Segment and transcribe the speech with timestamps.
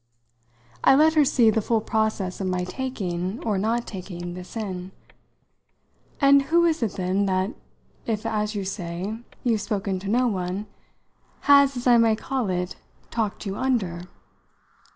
[0.83, 4.93] I let her see the full process of my taking or not taking this in.
[6.19, 7.53] "And who is it then that
[8.07, 10.65] if, as you say, you've spoken to no one
[11.41, 12.77] has, as I may call it,
[13.11, 14.05] talked you under?"